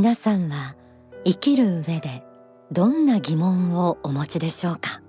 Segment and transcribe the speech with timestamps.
[0.00, 0.76] 皆さんは
[1.24, 2.22] 生きる上で
[2.70, 5.02] どんな疑問をお持ちでしょうか？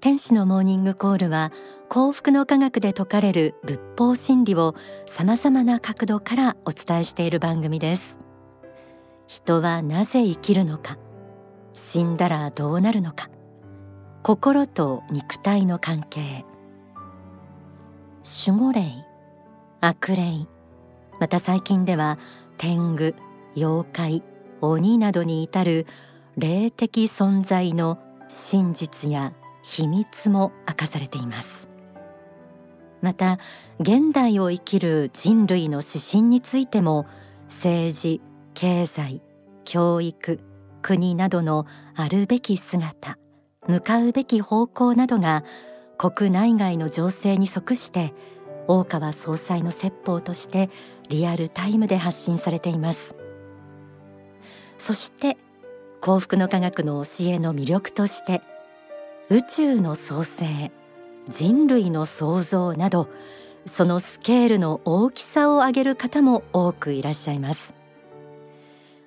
[0.00, 1.50] 天使のモーニングコールは
[1.88, 4.76] 幸福の科学で説かれる仏法真理を
[5.06, 8.18] 様々な角度からお伝えしている番組です。
[9.26, 10.96] 人はなぜ生きるのか？
[11.72, 13.30] 死んだらどうなるのか？
[14.22, 16.44] 心と肉体の関係。
[18.46, 18.84] 守護霊
[19.80, 20.46] 悪霊
[21.18, 22.20] また最近では
[22.56, 23.14] 天狗
[23.54, 24.22] 妖怪
[24.60, 25.86] 鬼などに至る
[26.36, 31.68] 霊的存在の真実や秘密も明かされています。
[33.00, 33.38] また
[33.80, 37.06] 現代を生きる人類の指針についても
[37.48, 38.22] 政治
[38.54, 39.20] 経済
[39.64, 40.40] 教育
[40.80, 43.18] 国などのあるべき姿
[43.66, 45.44] 向かうべき方向などが
[45.98, 48.14] 国内外の情勢に即して
[48.68, 50.70] 大川総裁の説法として
[51.08, 53.14] リアルタイムで発信されています。
[54.78, 55.36] そして
[56.00, 58.42] 幸福の科学の教えの魅力として
[59.30, 60.70] 宇宙の創生
[61.28, 63.08] 人類の創造など
[63.72, 67.72] そのスケールの大きさを上げる方も多くいらっしゃいます。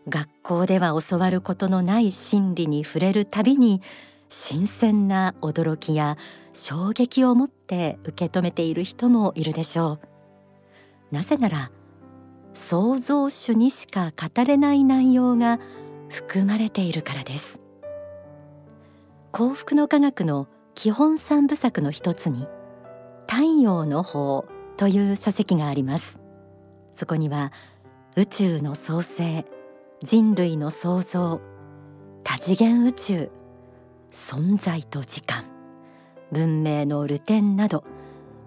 [0.10, 3.82] 学校では教わることのない真理に触れるたびに
[4.30, 6.18] 新鮮な驚きや
[6.54, 10.00] 衝撃を持って受け止めている人もいるでしょ
[11.12, 11.16] う。
[11.16, 11.72] なぜなら
[12.58, 15.60] 創造主にしか語れない内容が
[16.10, 17.60] 含まれているからです。
[19.32, 22.46] 幸福の科学の基本三部作の一つに
[23.26, 26.20] 太陽の法という書籍があります。
[26.94, 27.54] そこには
[28.18, 29.46] 宇宙の創生
[30.02, 31.40] 人類の創造
[32.24, 33.32] 多次元宇宙
[34.12, 35.46] 存在と時間
[36.32, 37.86] 文明の流転など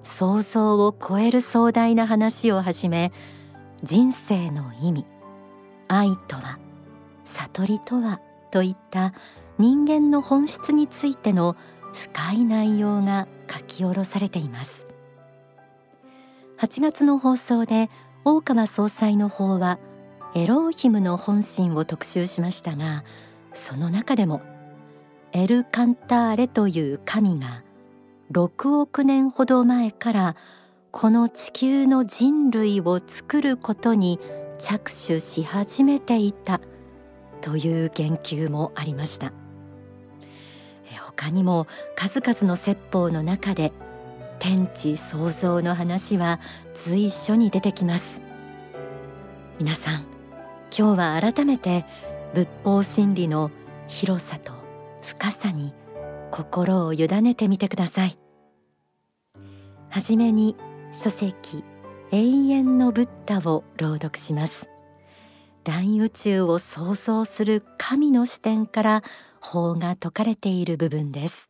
[0.02, 3.12] 想像を超える壮大な話をはじめ
[3.82, 5.06] 人生の意味
[5.88, 6.58] 愛とは
[7.24, 8.20] 悟りとは
[8.50, 9.14] といった
[9.58, 11.56] 人間の本質についての
[11.92, 14.80] 深い内容が書き下ろされています。
[16.60, 17.88] 8月の放送で
[18.22, 19.78] 大川総裁の法は
[20.34, 23.02] エローヒムの本心を特集しましたが
[23.54, 24.42] その中でも
[25.32, 27.64] エル・カンターレという神が
[28.30, 30.36] 6億年ほど前から
[30.92, 34.18] この地球の人類を作ることに
[34.58, 36.60] 着手し始めていた
[37.40, 39.32] という言及もありました。
[41.00, 43.72] 他にも数々の説法の中で
[44.38, 46.40] 天地創造の話は
[46.74, 48.20] 随所に出てきます。
[49.58, 50.06] 皆さん
[50.76, 51.84] 今日は改めて
[52.34, 53.50] 仏法真理の
[53.86, 54.52] 広さと
[55.02, 55.72] 深さに
[56.30, 58.18] 心を委ねてみてください。
[59.88, 60.56] はじめに
[60.92, 61.64] 書籍
[62.10, 64.68] 永遠のブッダを朗読します。
[65.62, 69.02] 大宇宙を創造する神の視点から
[69.40, 71.49] 法が説かれている部分です。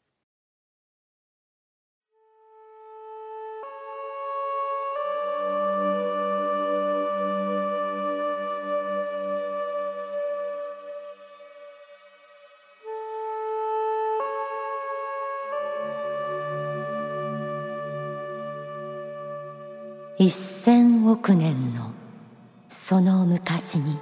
[23.43, 23.99] 昔に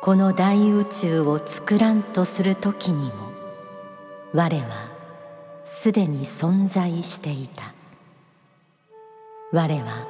[0.00, 3.32] この大宇宙を作らんとする時にも
[4.32, 4.66] 我は
[5.64, 7.74] すでに存在していた。
[9.52, 10.06] 我は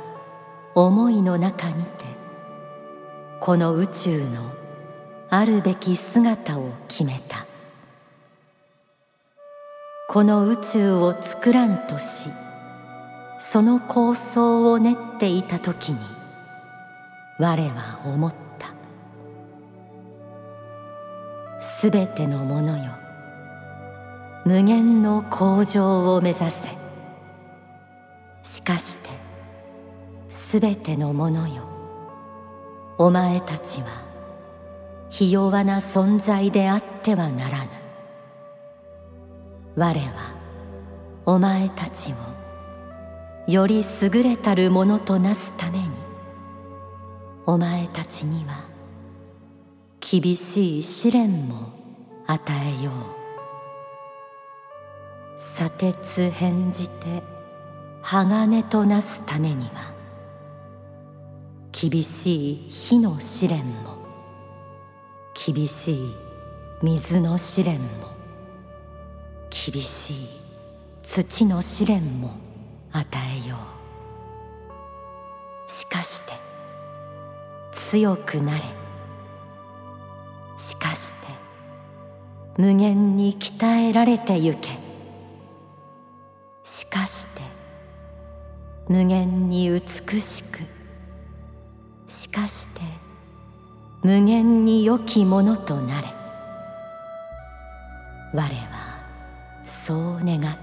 [0.75, 2.05] 思いの中にて
[3.41, 4.53] この宇宙の
[5.31, 7.47] あるべき姿を決めた。
[10.09, 12.31] この宇宙を作らんとし
[13.39, 16.16] その構想を練っていた時に
[17.39, 18.73] 我は思った。
[21.61, 22.93] すべてのものよ。
[24.47, 26.57] 無限の向上を目指せ。
[28.43, 29.10] しかして
[30.31, 31.63] すべてのものよ。
[32.97, 33.89] お前たちは
[35.10, 37.71] ひ弱な存在であってはならぬ。
[39.77, 40.34] 我は
[41.27, 42.15] お前たち
[43.47, 46.06] をより優れたるものとなすために
[47.47, 48.65] お前たちには
[50.01, 51.72] 厳しい試練も
[52.27, 52.43] 与
[52.81, 52.95] えよう
[55.57, 57.22] 砂鉄変じて
[58.03, 59.95] 鋼となすためには
[61.72, 63.97] 厳しい火の試練も
[65.34, 66.15] 厳しい
[66.83, 67.87] 水の試練も
[69.51, 70.28] 厳しい
[71.03, 72.47] 土の試練も。
[72.93, 73.07] 与
[73.45, 73.57] えよ
[75.69, 76.33] うしかして
[77.77, 78.65] 強くなれ。
[80.59, 81.17] しかして
[82.57, 84.78] 無限に鍛えられてゆけ。
[86.65, 87.43] しかして
[88.89, 90.61] 無限に美しく。
[92.09, 92.81] しかして
[94.03, 96.09] 無限に良きものとなれ。
[98.33, 98.51] 我は
[99.65, 100.57] そう願った。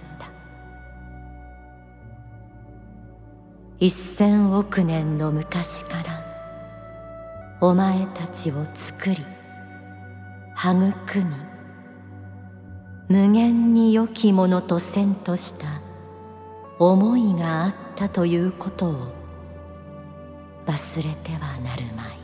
[3.79, 6.32] 一千億年の昔から
[7.65, 9.25] お前たちを作り
[10.53, 10.75] 育
[13.07, 15.79] み無限に良きものとせんとした
[16.77, 19.13] 思いがあったということを
[20.65, 22.19] 忘れてはなるまい。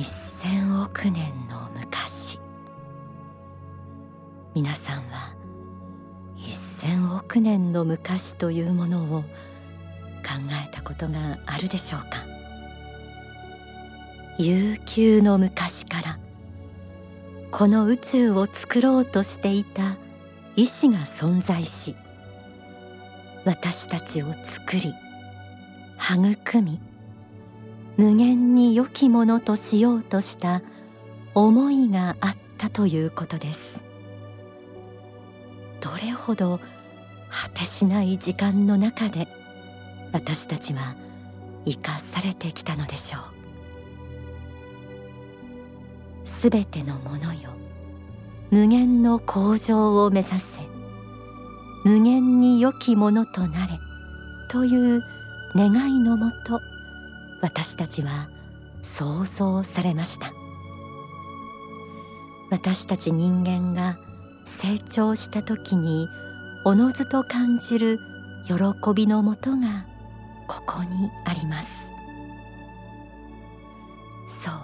[0.00, 0.04] 一
[0.42, 2.40] 千億年の昔
[4.52, 5.35] 皆さんは
[7.28, 9.26] 6年の昔というものを考
[10.64, 12.24] えたことがあるでしょうか。
[14.38, 16.18] 悠久の昔から
[17.50, 19.96] この宇宙を作ろうとしていた
[20.54, 21.96] 意志が存在し
[23.44, 24.94] 私たちを作り
[25.98, 26.80] 育み
[27.96, 30.60] 無限に良きものとしようとした
[31.34, 33.60] 思いがあったということです。
[35.80, 36.60] どれほど
[37.36, 39.28] 果てしない時間の中で
[40.10, 40.94] 私たちは
[41.66, 43.22] 生かされてきたのでしょう。
[46.26, 47.50] すべてのものよ
[48.50, 50.46] 無限の向上を目指せ
[51.84, 53.78] 無限に良きものとなれ
[54.50, 55.02] という
[55.54, 56.60] 願いのもと
[57.42, 58.28] 私たちは
[58.82, 60.32] 想像されました。
[62.50, 63.98] 私たち人間が
[64.46, 66.08] 成長した時に
[66.68, 68.00] おのずと感じる
[68.48, 68.54] 喜
[68.92, 69.86] びのもとが
[70.48, 71.68] ここにあります。
[74.42, 74.54] そう。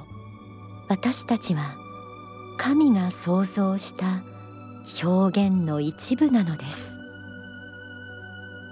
[0.88, 1.76] 私たちは
[2.58, 4.24] 神が創造した
[5.04, 6.80] 表現の一部なのです。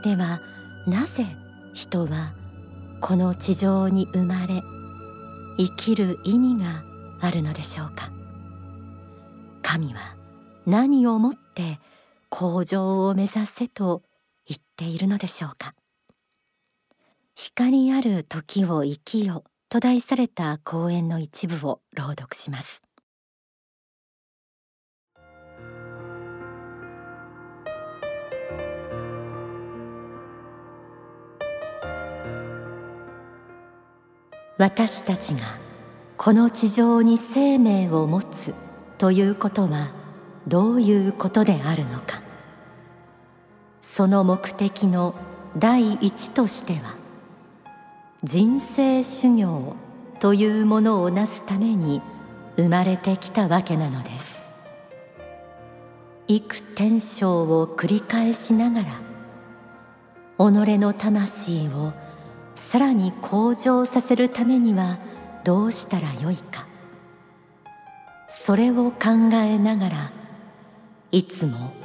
[0.02, 0.40] では
[0.88, 1.24] なぜ
[1.72, 2.32] 人は
[3.00, 4.60] この地上に生まれ
[5.56, 6.82] 生きる意味が
[7.20, 8.10] あるのでしょうか。
[9.62, 10.16] 神は
[10.66, 11.78] 何をもって
[12.30, 14.02] 向上を目指せと
[14.46, 15.74] 言っているのでしょうか。
[17.34, 22.82] 光ある時を生きよと題された講演の一部を朗読します。
[34.58, 35.58] 私たちが
[36.18, 38.52] この地上に生命を持つ
[38.98, 39.90] ということは
[40.46, 42.19] どういうことであるのか。
[44.00, 45.14] その目的の
[45.58, 46.94] 第一としては
[48.24, 49.76] 人生修行
[50.20, 52.00] というものをなすために
[52.56, 54.34] 生まれてきたわけなのです。
[56.28, 58.86] 幾天生を繰り返しながら
[60.38, 61.92] 己の魂を
[62.54, 64.98] さらに向上させるためには
[65.44, 66.66] どうしたらよいか。
[68.30, 70.12] それを考えながら
[71.12, 71.78] いつも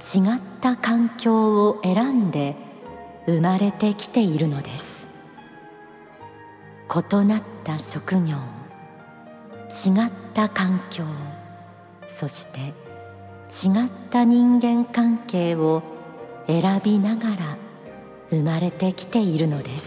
[0.00, 2.56] 違った環境を選んで
[3.26, 4.88] 生まれてきているのです。
[6.90, 8.36] 異なった職業
[9.70, 11.04] 違った環境
[12.08, 15.84] そして違った人間関係を
[16.48, 17.56] 選びながら
[18.30, 19.84] 生まれてきているのです。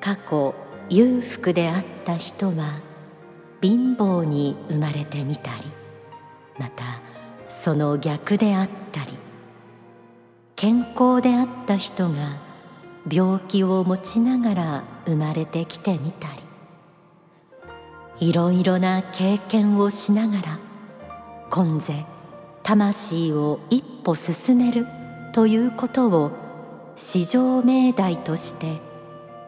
[0.00, 0.54] 過去
[0.88, 2.80] 裕福であった人は
[3.62, 5.64] 貧乏に生まれてみたり
[6.58, 7.00] また
[7.48, 9.12] その逆であったり
[10.56, 12.40] 健康であった人が
[13.10, 16.28] 病気を持ちながら生まれてきてみた
[18.20, 20.58] りいろいろな経験をしながら
[21.50, 22.04] 今世
[22.62, 24.86] 魂を一歩進める
[25.32, 26.32] ということを
[26.96, 28.80] 至上命題として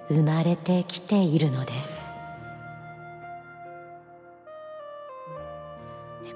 [0.08, 1.97] 生まれてきているのです。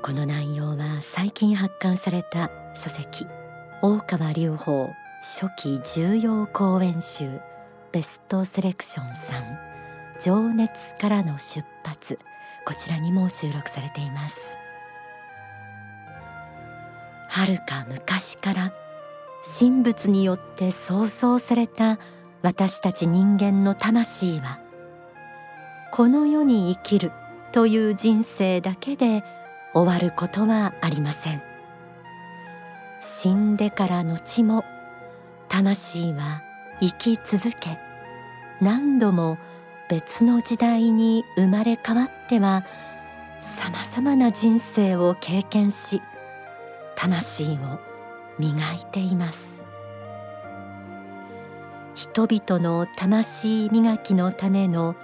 [0.02, 3.24] この内容は最近発刊された書籍
[3.82, 4.90] 大川隆法
[5.20, 7.38] 初期重要講演集
[7.92, 12.18] ベストセレクション3情熱からの出発
[12.66, 14.38] こちらにも収録されています。
[17.28, 18.72] はるか昔から
[19.56, 22.00] 神仏によって創造された
[22.42, 24.58] 私たち人間の魂は
[25.92, 27.12] この世に生きる
[27.52, 29.22] という人生だけで
[29.74, 31.42] 終わることはありません。
[33.00, 34.64] 死んでから後も
[35.48, 36.42] 魂は
[36.80, 37.78] 生き続け
[38.60, 39.38] 何度も
[39.88, 42.64] 別の時代に生まれ変わっては
[43.40, 46.00] さまざまな人生を経験し
[46.96, 47.80] 魂を
[48.38, 49.64] 磨いています。
[51.94, 54.96] 人々の魂磨きのための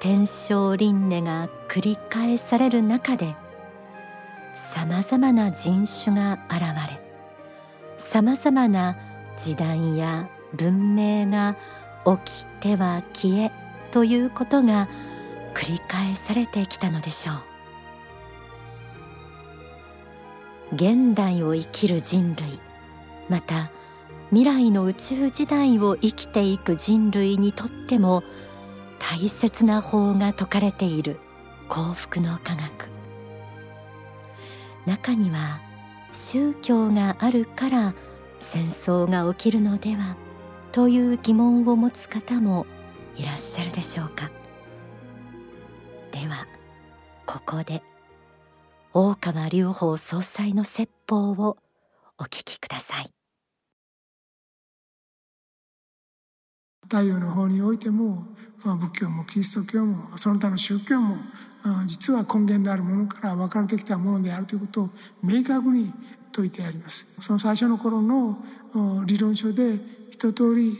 [0.00, 3.34] 天正輪廻が繰り返される中で
[4.56, 7.00] さまざまな人種が現れ
[7.96, 8.96] さまざまな
[9.36, 11.56] 時代や文明が
[12.24, 13.52] 起きては消え
[13.90, 14.88] ということが
[15.54, 17.54] 繰り返されてきたのでしょう。
[20.74, 22.58] 現代を生きる人類
[23.28, 23.70] また
[24.30, 28.24] 未来の宇宙時代を生きていく人類にとっても
[28.98, 31.20] 大切な法が説かれている
[31.68, 32.94] 幸福の科学。
[34.86, 35.60] 中には
[36.12, 37.94] 宗教があるから
[38.38, 40.16] 戦争が起きるのでは
[40.72, 42.66] という疑問を持つ方も
[43.16, 44.30] いらっしゃるでしょうか。
[46.12, 46.46] では
[47.26, 47.82] ここで
[48.92, 51.56] 大川隆法総裁の説法を
[52.18, 53.10] お聞きください。
[56.82, 58.24] 太陽の方においても
[58.62, 61.16] 仏教もキリスト教もその他の宗教も
[61.86, 64.90] 実は根源であるものから分かれてきたものであるということを
[65.22, 65.92] 明確に
[66.34, 67.06] 説いてあります。
[67.20, 68.38] その最初の頃の
[69.06, 69.78] 理論書で
[70.10, 70.72] 一通り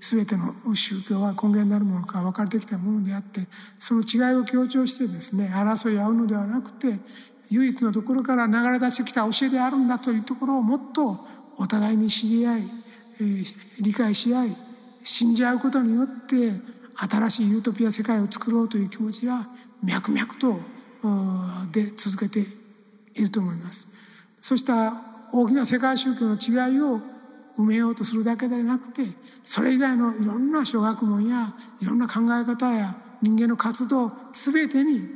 [0.00, 3.40] 全ての宗教は根源なるものから分かれてきたものであって
[3.78, 6.98] その違いを強調してですね争い合うのではなくて
[7.50, 12.62] 唯一のところから流れ出してきた教えであるんだというところをもっとお互いに知り合い、
[13.80, 14.56] 理解し合い
[15.04, 16.50] 信じ合うことによって
[16.96, 19.46] 新しいユートピア世界を作ろうという気持ちは
[19.84, 20.60] 脈々と
[21.70, 22.46] で続けて
[23.14, 23.88] いると思います。
[24.40, 24.94] そうした
[25.32, 27.00] 大きな世界宗教の違いを
[27.56, 29.02] 埋めようとするだけでなくて
[29.44, 35.08] それ以外のいろんな諸学問やいろんな考え方や人間の活動全てに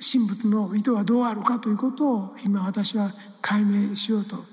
[0.00, 4.44] 神仏の意図はどうあるかということを今私は解明しようと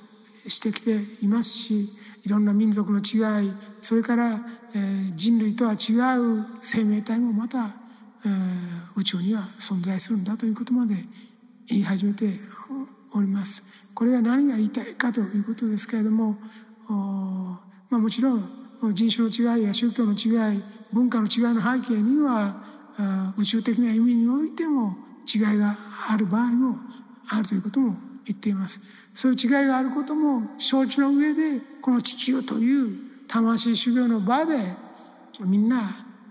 [0.47, 1.89] してきていますし
[2.25, 3.51] いろんな民族の違い
[3.81, 4.39] それから、
[5.13, 7.67] 人類とは違う生命体もまた、
[8.97, 10.95] 宇宙には存在するんだということまで
[11.67, 12.25] 言い始めて
[13.13, 13.63] おります。
[13.93, 16.37] これが何が言いたいかということですけれども
[17.93, 22.63] まあ、もちろん人種の違いや宗教の違い文化の違いの背景には
[23.37, 24.97] 宇宙的な意味においても
[25.33, 25.77] 違いが
[26.09, 26.77] ある場合も
[27.29, 28.81] あるということも言っています
[29.13, 34.57] そういう違いがあることも承知の上でこの地球という魂修行の場で
[35.39, 35.81] みんな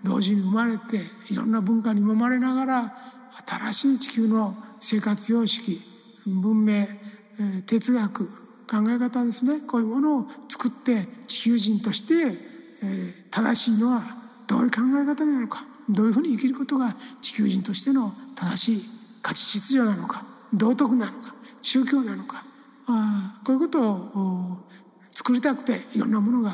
[0.05, 2.97] 同時に生まれていろんな文化に揉まれながら
[3.47, 5.81] 新しい地球の生活様式
[6.27, 6.87] 文明
[7.67, 8.27] 哲学
[8.69, 12.39] 考え方ですねこういうものを作って地球人として、
[13.31, 14.03] 正しいのは
[14.47, 18.83] どういう考え方なのかどういうふうに生きることが地球人としての正しい
[19.23, 22.45] 価値秩序なのか道徳なのか宗教なのか
[22.89, 24.59] あこういうことを
[25.13, 26.53] 作りたくていろんなものが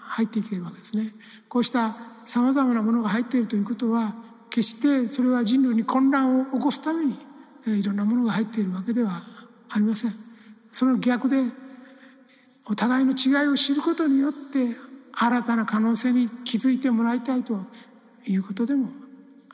[0.00, 1.10] 入ってきているわけですね。
[1.48, 4.14] こうしたさまざまなものが入っているということは
[4.50, 7.16] 決してそれは人類に混乱を起こすために
[7.66, 9.22] いろんなものが入っているわけでは
[9.70, 10.12] ありません。
[10.70, 11.42] その逆で
[12.66, 14.68] お互いの違いを知ることによって
[15.12, 17.60] 新たな可能性に気づいてもらいたいと
[18.26, 18.88] いうことでも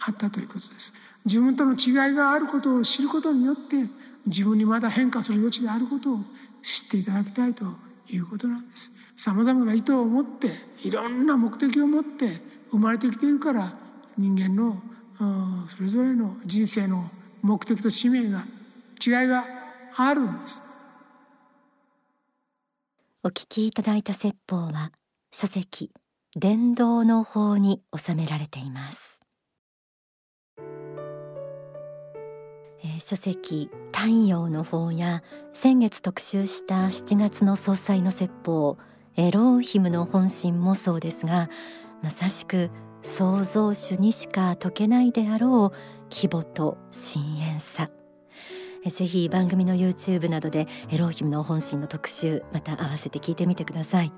[0.01, 0.93] あったということです。
[1.25, 3.85] 自分との違いがあることを知ることによって
[4.27, 6.21] 自分にまだ変化する余地があることを
[6.63, 7.65] 知っていただきたいと
[8.09, 8.93] いうことなんです。
[9.17, 10.49] さまざまな意図を持って
[10.85, 13.73] いろんな目的を持って生まれてきているから
[14.17, 14.81] 人間の
[15.69, 17.09] それぞれの人生の
[17.43, 18.45] 目的と使命が
[19.05, 19.45] 違いが
[19.97, 20.63] あるんです。
[23.25, 24.93] お聞きいただいた説法は
[25.33, 25.91] 書籍
[26.37, 29.21] 伝道の法に収められています、
[32.85, 38.79] えー、書籍太陽の法や先月特集した7月の総裁の説法
[39.17, 41.51] エローヒムの本心もそうですが
[42.03, 42.71] まさしく
[43.03, 47.91] 創造主にしか解けないであろう規模と深淵さ。
[48.85, 54.13] ぜひ番組の YouTube などでエローヒムの本心の特集また合わせて聞いてみてください。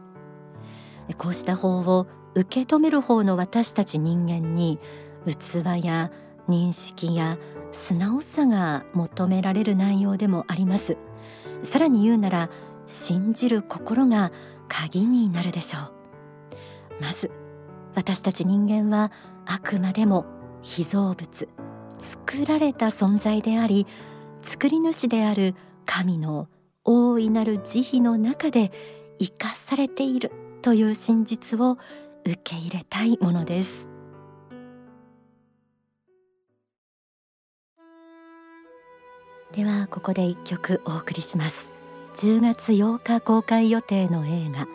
[1.16, 4.78] こうした法を受け止める方の私たち人間に
[5.26, 6.12] 器や
[6.48, 7.38] 認識や
[7.72, 10.96] 素直さが求められる内容でもあります。
[11.64, 12.50] さらに言うなら
[12.86, 14.30] 信じる心が
[14.68, 17.02] 鍵になるでしょう。
[17.02, 17.30] まず
[17.94, 19.12] 私たち人間は
[19.46, 20.26] あくまでも
[20.62, 21.48] 被造物
[21.98, 23.86] 作られた存在であり
[24.42, 25.54] 作り主である
[25.86, 26.48] 神の
[26.84, 28.72] 大いなる慈悲の中で
[29.18, 30.32] 生かされている
[30.62, 31.78] という真実を
[32.24, 33.88] 受け入れたいものです。
[39.52, 41.56] ではここで一曲お送りします。
[42.16, 44.66] 10月8日公開予定の映画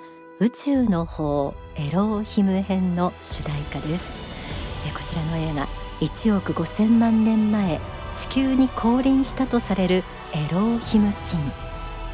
[0.41, 4.03] 宇宙の方エローヒム編の主題歌です。
[4.93, 5.65] こちらの映画
[6.01, 7.79] 1億5000万年前
[8.13, 11.41] 地球に降臨したとされるエローヒム神。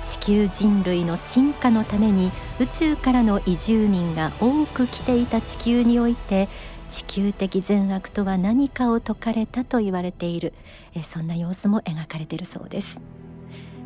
[0.03, 6.47] 地球人類の進化のために宇宙からの移住民が多く来ていた地球において
[6.89, 10.53] 地球的善悪とは何かを説かれたと言われている。
[10.93, 12.97] えそんな様子も描かれているそうです。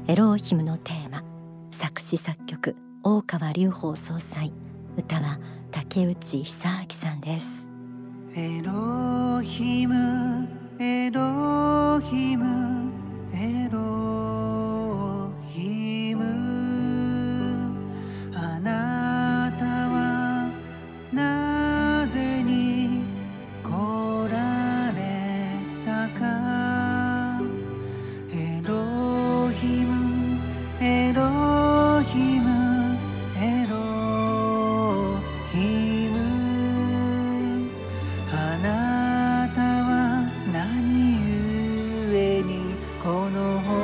[0.07, 1.23] エローヒムのテーマ
[1.71, 2.75] 作詞作曲。
[3.07, 4.51] 大川隆法総裁
[4.97, 7.45] 歌は竹内久明さんです。
[8.35, 12.91] エロヒムエロヒム
[13.31, 14.44] エロ
[43.05, 43.74] この星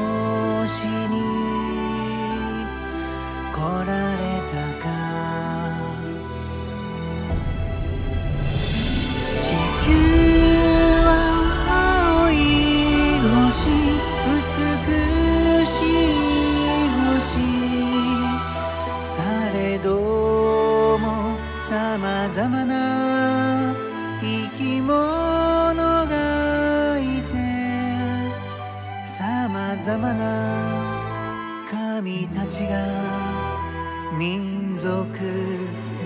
[34.82, 34.89] 族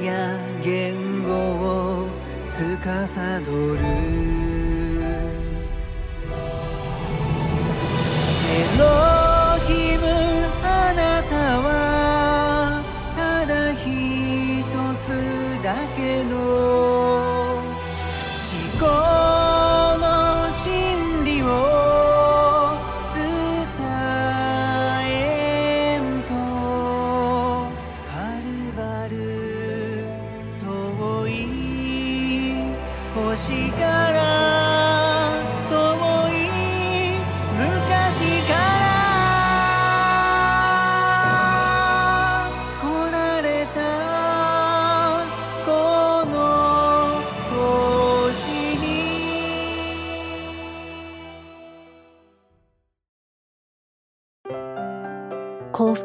[0.03, 2.07] や言語を
[2.49, 3.77] 司る。
[8.51, 9.14] エロ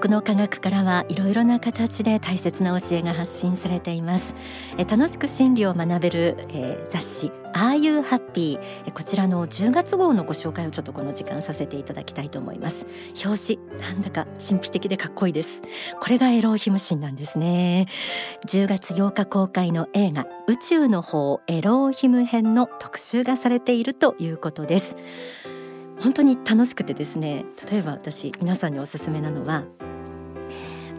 [0.00, 4.24] 幸福の科学からはいろいろな形で大切な教えが発信されています。
[4.88, 8.58] 楽しく真理を学べる、えー雑誌 Are You Happy
[8.92, 12.86] こちらの10月号のご紹介をちょっとこの時間させていただきたいと思います。
[13.26, 15.60] 表紙なんだか神秘的でかっこいいです。
[16.00, 17.86] これがエローヒム神なんですね。
[18.46, 24.94] 10月8日公開の映画宇宙の方エローヒム編の特集がされているということです。
[26.00, 29.64] 本当に楽しくてですね例えば私皆さんにおすすめなのは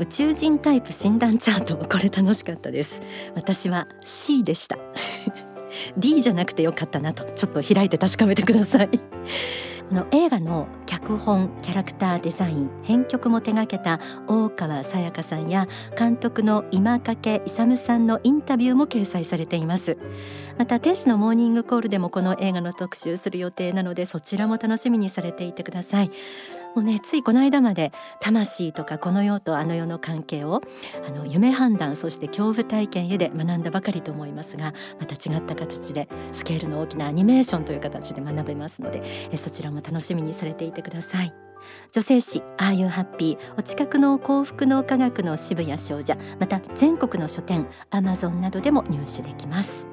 [0.02, 1.78] 宇宙人タイプ診断チャート。
[1.78, 2.90] これ楽しかったです。
[3.36, 4.80] 私は C でした。
[5.96, 7.24] D じゃなくてよかったなと。
[7.34, 8.90] ちょっと開いて確かめてください。
[9.92, 15.68] あの映画の脚本キャラクターデザイン編曲も手掛けた大川さやかさんや
[16.00, 19.98] 監督の今掛勇さんのインタビューも掲載されています。
[20.58, 26.12] また天使のモーニングコールでもこの映画の特集する予定なのでそちらも楽しみにされていてください。
[26.76, 30.62] もうねついこの間まで魂とかこの世とあの世の関係を
[31.06, 41.34] あの夢判断そして恐怖体験へで学んだばかりと思いますがまた違った形でスケールの大きなアニメーションという形で学べますのでえそちらも楽しみにされていてください。
[41.92, 49.91] 女性誌「ああいうハッピー」お近くの幸福の科学の渋谷商社また全国の書店アマゾンなどでも入手できます。